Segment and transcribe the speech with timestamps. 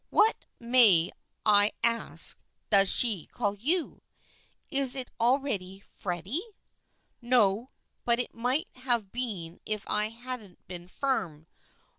[0.09, 1.11] "What, may
[1.45, 2.39] I ask,
[2.71, 4.01] does she call you?
[4.71, 6.43] Is it already Freddie?""
[7.37, 7.69] No,
[8.03, 11.45] but it might have been if I hadn't been firm.